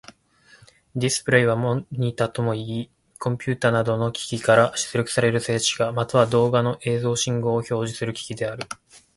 [0.95, 8.63] ディスプレイはモニタともいい、コンピュータなどの機器から出力される静止画、または動画の映像信号を表示する機器である。